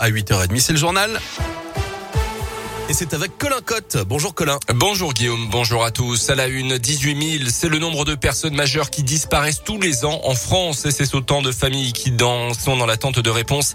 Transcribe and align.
à 0.00 0.10
8h30. 0.10 0.58
C'est 0.58 0.72
le 0.72 0.78
journal. 0.78 1.20
Et 2.90 2.92
c'est 2.92 3.14
avec 3.14 3.38
Colin 3.38 3.60
Cotte. 3.64 3.98
Bonjour 4.08 4.34
Colin. 4.34 4.58
Bonjour 4.74 5.14
Guillaume, 5.14 5.46
bonjour 5.48 5.84
à 5.84 5.92
tous. 5.92 6.28
À 6.28 6.34
la 6.34 6.48
une, 6.48 6.76
18 6.76 7.38
000, 7.38 7.44
c'est 7.48 7.68
le 7.68 7.78
nombre 7.78 8.04
de 8.04 8.16
personnes 8.16 8.56
majeures 8.56 8.90
qui 8.90 9.04
disparaissent 9.04 9.62
tous 9.64 9.80
les 9.80 10.04
ans 10.04 10.20
en 10.24 10.34
France. 10.34 10.86
Et 10.86 10.90
c'est 10.90 11.14
autant 11.14 11.40
de 11.40 11.52
familles 11.52 11.92
qui 11.92 12.12
sont 12.18 12.76
dans 12.76 12.86
l'attente 12.86 13.20
de 13.20 13.30
réponses. 13.30 13.74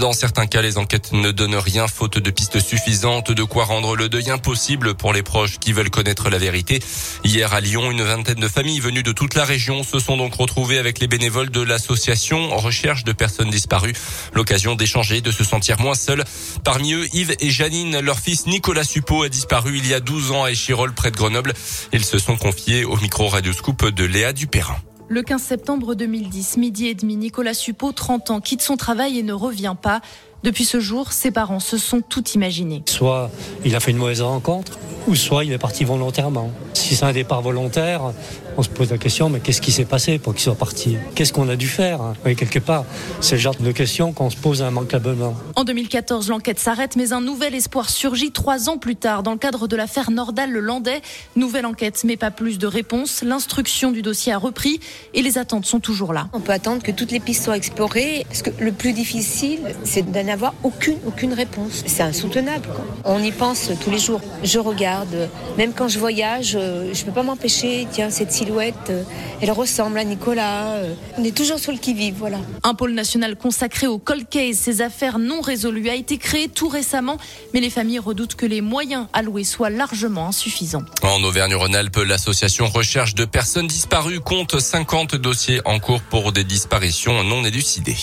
Dans 0.00 0.14
certains 0.14 0.46
cas, 0.46 0.62
les 0.62 0.78
enquêtes 0.78 1.12
ne 1.12 1.30
donnent 1.30 1.56
rien, 1.56 1.86
faute 1.88 2.16
de 2.16 2.30
pistes 2.30 2.58
suffisantes, 2.58 3.30
de 3.32 3.42
quoi 3.42 3.66
rendre 3.66 3.96
le 3.96 4.08
deuil 4.08 4.30
impossible 4.30 4.94
pour 4.94 5.12
les 5.12 5.22
proches 5.22 5.58
qui 5.58 5.74
veulent 5.74 5.90
connaître 5.90 6.30
la 6.30 6.38
vérité. 6.38 6.80
Hier 7.22 7.52
à 7.52 7.60
Lyon, 7.60 7.90
une 7.90 8.02
vingtaine 8.02 8.40
de 8.40 8.48
familles 8.48 8.80
venues 8.80 9.02
de 9.02 9.12
toute 9.12 9.34
la 9.34 9.44
région 9.44 9.84
se 9.84 9.98
sont 9.98 10.16
donc 10.16 10.36
retrouvées 10.36 10.78
avec 10.78 11.00
les 11.00 11.06
bénévoles 11.06 11.50
de 11.50 11.60
l'association 11.60 12.56
Recherche 12.56 13.04
de 13.04 13.12
personnes 13.12 13.50
disparues. 13.50 13.92
L'occasion 14.32 14.74
d'échanger, 14.74 15.20
de 15.20 15.32
se 15.32 15.44
sentir 15.44 15.78
moins 15.80 15.94
seuls. 15.94 16.24
Parmi 16.64 16.94
eux, 16.94 17.06
Yves 17.12 17.36
et 17.40 17.50
Janine, 17.50 18.00
leur 18.00 18.18
fils 18.18 18.46
Nicolas 18.54 18.84
Suppot 18.84 19.24
a 19.24 19.28
disparu 19.28 19.78
il 19.78 19.88
y 19.88 19.94
a 19.94 19.98
12 19.98 20.30
ans 20.30 20.44
à 20.44 20.52
Échirol 20.52 20.94
près 20.94 21.10
de 21.10 21.16
Grenoble. 21.16 21.54
Ils 21.92 22.04
se 22.04 22.18
sont 22.18 22.36
confiés 22.36 22.84
au 22.84 22.96
micro 22.98 23.26
radioscoop 23.26 23.90
de 23.90 24.04
Léa 24.04 24.32
Dupérin. 24.32 24.76
Le 25.08 25.24
15 25.24 25.42
septembre 25.42 25.96
2010, 25.96 26.58
midi 26.58 26.86
et 26.86 26.94
demi, 26.94 27.16
Nicolas 27.16 27.52
Suppot, 27.52 27.90
30 27.90 28.30
ans, 28.30 28.40
quitte 28.40 28.62
son 28.62 28.76
travail 28.76 29.18
et 29.18 29.24
ne 29.24 29.32
revient 29.32 29.74
pas. 29.82 30.02
Depuis 30.44 30.64
ce 30.64 30.78
jour, 30.78 31.10
ses 31.10 31.32
parents 31.32 31.58
se 31.58 31.78
sont 31.78 32.00
tout 32.00 32.22
imaginés. 32.28 32.84
Soit 32.86 33.28
il 33.64 33.74
a 33.74 33.80
fait 33.80 33.90
une 33.90 33.96
mauvaise 33.96 34.22
rencontre, 34.22 34.78
ou 35.08 35.16
soit 35.16 35.44
il 35.44 35.50
est 35.50 35.58
parti 35.58 35.82
volontairement. 35.82 36.52
Si 36.74 36.96
c'est 36.96 37.04
un 37.04 37.12
départ 37.12 37.40
volontaire, 37.40 38.12
on 38.56 38.62
se 38.62 38.68
pose 38.68 38.90
la 38.90 38.98
question, 38.98 39.28
mais 39.30 39.40
qu'est-ce 39.40 39.60
qui 39.60 39.72
s'est 39.72 39.84
passé 39.84 40.18
pour 40.18 40.34
qu'il 40.34 40.42
soit 40.42 40.54
parti? 40.54 40.96
Qu'est-ce 41.14 41.32
qu'on 41.32 41.48
a 41.48 41.56
dû 41.56 41.66
faire? 41.66 42.00
Oui, 42.24 42.36
Quelque 42.36 42.58
part, 42.58 42.84
c'est 43.20 43.36
le 43.36 43.40
genre 43.40 43.54
de 43.58 43.72
question 43.72 44.12
qu'on 44.12 44.28
se 44.28 44.36
pose 44.36 44.60
immanquablement. 44.60 45.34
En 45.56 45.64
2014, 45.64 46.28
l'enquête 46.28 46.58
s'arrête, 46.58 46.96
mais 46.96 47.12
un 47.12 47.20
nouvel 47.20 47.54
espoir 47.54 47.88
surgit 47.88 48.32
trois 48.32 48.68
ans 48.68 48.76
plus 48.76 48.96
tard 48.96 49.22
dans 49.22 49.32
le 49.32 49.38
cadre 49.38 49.66
de 49.66 49.76
l'affaire 49.76 50.10
Nordal-le-Landais. 50.10 51.00
Nouvelle 51.36 51.64
enquête, 51.66 52.02
mais 52.04 52.16
pas 52.16 52.30
plus 52.30 52.58
de 52.58 52.66
réponses. 52.66 53.22
L'instruction 53.22 53.92
du 53.92 54.02
dossier 54.02 54.32
a 54.32 54.38
repris 54.38 54.80
et 55.14 55.22
les 55.22 55.38
attentes 55.38 55.64
sont 55.64 55.80
toujours 55.80 56.12
là. 56.12 56.28
On 56.32 56.40
peut 56.40 56.52
attendre 56.52 56.82
que 56.82 56.92
toutes 56.92 57.12
les 57.12 57.20
pistes 57.20 57.44
soient 57.44 57.56
explorées, 57.56 58.26
parce 58.28 58.42
que 58.42 58.50
le 58.58 58.72
plus 58.72 58.92
difficile, 58.92 59.60
c'est 59.84 60.10
d'en 60.10 60.28
avoir 60.28 60.54
aucune, 60.62 60.98
aucune 61.06 61.32
réponse. 61.32 61.82
C'est 61.86 62.02
insoutenable. 62.02 62.68
On 63.04 63.22
y 63.22 63.32
pense 63.32 63.70
tous 63.82 63.90
les 63.90 63.98
jours. 63.98 64.20
Je 64.42 64.58
regarde, 64.58 65.28
même 65.56 65.72
quand 65.72 65.88
je 65.88 65.98
voyage, 65.98 66.58
je 66.92 67.00
ne 67.00 67.06
peux 67.06 67.12
pas 67.12 67.22
m'empêcher, 67.22 67.86
tiens, 67.90 68.10
cette 68.10 68.32
silhouette, 68.32 68.74
euh, 68.90 69.02
elle 69.40 69.50
ressemble 69.50 69.98
à 69.98 70.04
Nicolas. 70.04 70.74
Euh. 70.76 70.94
On 71.18 71.24
est 71.24 71.36
toujours 71.36 71.58
sur 71.58 71.72
le 71.72 71.78
qui-vive, 71.78 72.14
voilà. 72.18 72.38
Un 72.62 72.74
pôle 72.74 72.92
national 72.92 73.36
consacré 73.36 73.86
au 73.86 73.98
cold 73.98 74.28
case, 74.28 74.56
ces 74.56 74.80
affaires 74.80 75.18
non 75.18 75.40
résolues, 75.40 75.88
a 75.88 75.94
été 75.94 76.18
créé 76.18 76.48
tout 76.48 76.68
récemment, 76.68 77.18
mais 77.52 77.60
les 77.60 77.70
familles 77.70 77.98
redoutent 77.98 78.34
que 78.34 78.46
les 78.46 78.60
moyens 78.60 79.06
alloués 79.12 79.44
soient 79.44 79.70
largement 79.70 80.28
insuffisants. 80.28 80.84
En 81.02 81.22
Auvergne-Rhône-Alpes, 81.22 81.98
l'association 82.06 82.66
Recherche 82.66 83.14
de 83.14 83.24
personnes 83.24 83.66
disparues 83.66 84.20
compte 84.20 84.58
50 84.58 85.16
dossiers 85.16 85.60
en 85.64 85.78
cours 85.78 86.00
pour 86.00 86.32
des 86.32 86.44
disparitions 86.44 87.24
non 87.24 87.44
élucidées. 87.44 87.96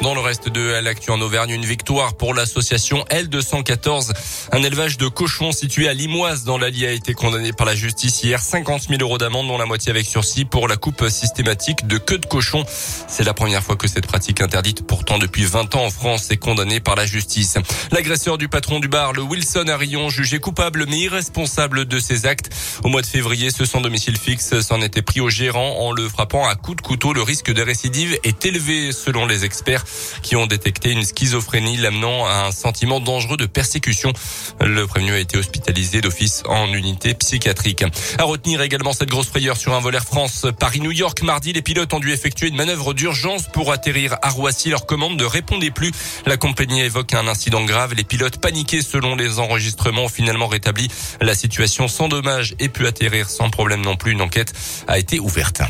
Dans 0.00 0.14
le 0.14 0.20
reste 0.20 0.48
de 0.48 0.80
l'actu 0.80 1.10
en 1.10 1.20
Auvergne, 1.20 1.50
une 1.50 1.64
victoire 1.64 2.14
pour 2.14 2.32
l'association 2.32 3.04
L214. 3.10 4.12
Un 4.52 4.62
élevage 4.62 4.96
de 4.96 5.08
cochons 5.08 5.50
situé 5.50 5.88
à 5.88 5.92
Limoise 5.92 6.44
dans 6.44 6.56
l'Allier 6.56 6.86
a 6.86 6.92
été 6.92 7.14
condamné 7.14 7.52
par 7.52 7.66
la 7.66 7.74
justice 7.74 8.22
hier. 8.22 8.40
50 8.40 8.82
000 8.88 9.00
euros 9.00 9.18
d'amende, 9.18 9.48
dont 9.48 9.58
la 9.58 9.66
moitié 9.66 9.90
avec 9.90 10.06
sursis 10.06 10.44
pour 10.44 10.68
la 10.68 10.76
coupe 10.76 11.08
systématique 11.08 11.88
de 11.88 11.98
queue 11.98 12.18
de 12.18 12.26
cochon. 12.26 12.64
C'est 13.08 13.24
la 13.24 13.34
première 13.34 13.64
fois 13.64 13.74
que 13.74 13.88
cette 13.88 14.06
pratique 14.06 14.40
interdite 14.40 14.86
pourtant 14.86 15.18
depuis 15.18 15.44
20 15.44 15.74
ans 15.74 15.86
en 15.86 15.90
France 15.90 16.30
est 16.30 16.36
condamnée 16.36 16.78
par 16.78 16.94
la 16.94 17.04
justice. 17.04 17.58
L'agresseur 17.90 18.38
du 18.38 18.48
patron 18.48 18.78
du 18.78 18.86
bar, 18.86 19.12
le 19.12 19.22
Wilson 19.22 19.66
Arion, 19.66 20.10
jugé 20.10 20.38
coupable 20.38 20.86
mais 20.88 20.98
irresponsable 20.98 21.86
de 21.86 21.98
ses 21.98 22.24
actes. 22.24 22.50
Au 22.84 22.88
mois 22.88 23.02
de 23.02 23.06
février, 23.06 23.50
ce 23.50 23.64
sans 23.64 23.80
domicile 23.80 24.16
fixe 24.16 24.60
s'en 24.60 24.80
était 24.80 25.02
pris 25.02 25.20
au 25.20 25.28
gérant 25.28 25.80
en 25.80 25.90
le 25.90 26.08
frappant 26.08 26.46
à 26.46 26.54
coups 26.54 26.76
de 26.76 26.82
couteau. 26.82 27.12
Le 27.12 27.22
risque 27.22 27.52
de 27.52 27.62
récidive 27.62 28.16
est 28.22 28.46
élevé 28.46 28.92
selon 28.92 29.26
les 29.26 29.44
experts 29.44 29.84
qui 30.22 30.36
ont 30.36 30.46
détecté 30.46 30.90
une 30.90 31.04
schizophrénie 31.04 31.76
l'amenant 31.76 32.26
à 32.26 32.46
un 32.46 32.52
sentiment 32.52 33.00
dangereux 33.00 33.36
de 33.36 33.46
persécution. 33.46 34.12
Le 34.60 34.86
prévenu 34.86 35.12
a 35.12 35.18
été 35.18 35.38
hospitalisé 35.38 36.00
d'office 36.00 36.42
en 36.46 36.72
unité 36.72 37.14
psychiatrique. 37.14 37.84
À 38.18 38.24
retenir 38.24 38.62
également 38.62 38.92
cette 38.92 39.08
grosse 39.08 39.28
frayeur 39.28 39.56
sur 39.56 39.74
un 39.74 39.80
vol 39.80 39.94
Air 39.94 40.04
France 40.04 40.46
Paris-New 40.58 40.92
York. 40.92 41.22
Mardi, 41.22 41.52
les 41.52 41.62
pilotes 41.62 41.92
ont 41.92 42.00
dû 42.00 42.12
effectuer 42.12 42.48
une 42.48 42.56
manœuvre 42.56 42.94
d'urgence 42.94 43.46
pour 43.52 43.72
atterrir 43.72 44.16
à 44.22 44.30
Roissy. 44.30 44.70
Leur 44.70 44.86
commande 44.86 45.18
ne 45.18 45.24
répondait 45.24 45.70
plus. 45.70 45.92
La 46.26 46.36
compagnie 46.36 46.80
évoque 46.80 47.14
un 47.14 47.28
incident 47.28 47.64
grave. 47.64 47.94
Les 47.94 48.04
pilotes 48.04 48.38
paniqués 48.38 48.82
selon 48.82 49.16
les 49.16 49.38
enregistrements 49.38 50.04
ont 50.04 50.08
finalement 50.08 50.48
rétabli 50.48 50.88
la 51.20 51.34
situation 51.34 51.88
sans 51.88 52.08
dommage 52.08 52.54
et 52.58 52.68
pu 52.68 52.86
atterrir 52.86 53.28
sans 53.30 53.50
problème 53.50 53.82
non 53.82 53.96
plus. 53.96 54.12
Une 54.12 54.22
enquête 54.22 54.52
a 54.86 54.98
été 54.98 55.18
ouverte. 55.18 55.62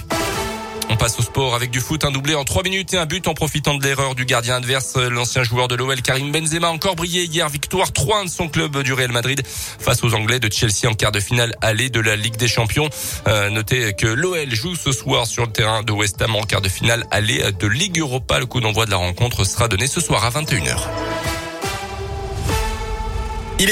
On 0.90 0.96
passe 0.96 1.18
au 1.18 1.22
sport 1.22 1.54
avec 1.54 1.70
du 1.70 1.80
foot, 1.80 2.04
un 2.04 2.10
doublé 2.10 2.34
en 2.34 2.44
3 2.44 2.62
minutes 2.62 2.94
et 2.94 2.98
un 2.98 3.04
but 3.04 3.28
en 3.28 3.34
profitant 3.34 3.74
de 3.74 3.82
l'erreur 3.82 4.14
du 4.14 4.24
gardien 4.24 4.56
adverse, 4.56 4.96
l'ancien 4.96 5.42
joueur 5.42 5.68
de 5.68 5.74
l'OL 5.74 6.00
Karim 6.00 6.32
Benzema 6.32 6.68
encore 6.68 6.96
brillé 6.96 7.24
hier, 7.24 7.48
victoire 7.48 7.88
3-1 7.88 8.24
de 8.24 8.30
son 8.30 8.48
club 8.48 8.82
du 8.82 8.92
Real 8.92 9.12
Madrid 9.12 9.42
face 9.46 10.02
aux 10.02 10.14
Anglais 10.14 10.40
de 10.40 10.50
Chelsea 10.50 10.88
en 10.88 10.94
quart 10.94 11.12
de 11.12 11.20
finale 11.20 11.54
aller 11.60 11.90
de 11.90 12.00
la 12.00 12.16
Ligue 12.16 12.36
des 12.36 12.48
Champions. 12.48 12.88
Euh, 13.26 13.50
notez 13.50 13.92
que 13.94 14.06
l'OL 14.06 14.54
joue 14.54 14.76
ce 14.76 14.92
soir 14.92 15.26
sur 15.26 15.44
le 15.44 15.52
terrain 15.52 15.82
de 15.82 15.92
West 15.92 16.22
Ham 16.22 16.34
en 16.36 16.42
quart 16.42 16.62
de 16.62 16.68
finale 16.68 17.04
aller 17.10 17.42
de 17.52 17.66
Ligue 17.66 17.98
Europa. 17.98 18.38
Le 18.38 18.46
coup 18.46 18.60
d'envoi 18.60 18.86
de 18.86 18.90
la 18.90 18.96
rencontre 18.96 19.44
sera 19.44 19.68
donné 19.68 19.86
ce 19.86 20.00
soir 20.00 20.24
à 20.24 20.30
21h. 20.30 21.37